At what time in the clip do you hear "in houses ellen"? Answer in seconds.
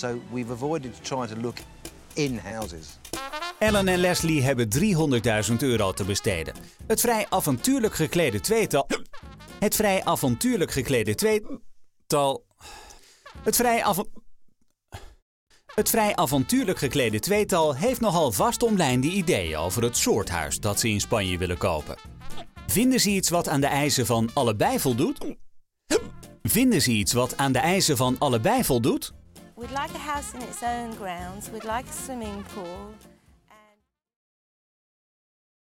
2.12-3.88